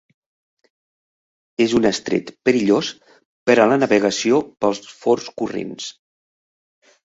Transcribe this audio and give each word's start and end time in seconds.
És 1.65 1.75
un 1.81 1.85
estret 1.89 2.33
perillós 2.49 2.91
per 3.51 3.59
a 3.61 3.69
la 3.75 3.79
navegació 3.87 4.43
pels 4.65 4.85
forts 5.05 5.33
corrents. 5.43 5.95